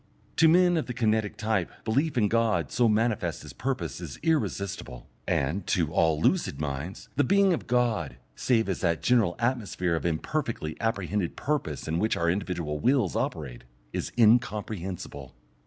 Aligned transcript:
To 0.37 0.47
men 0.47 0.77
of 0.77 0.87
the 0.87 0.95
kinetic 0.95 1.37
type 1.37 1.69
belief 1.85 2.17
in 2.17 2.27
God 2.27 2.71
so 2.71 2.89
manifest 2.89 3.45
as 3.45 3.53
purpose 3.53 4.01
is 4.01 4.17
irresistible, 4.23 5.07
and, 5.27 5.67
to 5.67 5.93
all 5.93 6.19
lucid 6.19 6.59
minds, 6.59 7.07
the 7.17 7.23
being 7.23 7.53
of 7.53 7.67
God, 7.67 8.17
save 8.35 8.67
as 8.67 8.81
that 8.81 9.03
general 9.03 9.35
atmosphere 9.37 9.95
of 9.95 10.03
imperfectly 10.03 10.75
apprehended 10.81 11.35
purpose 11.35 11.87
in 11.87 11.99
which 11.99 12.17
our 12.17 12.31
individual 12.31 12.79
wills 12.79 13.15
operate, 13.15 13.63
is 13.93 14.11
incomprehensible. 14.17 15.35